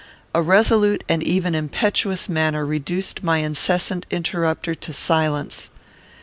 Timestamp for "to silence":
4.73-5.69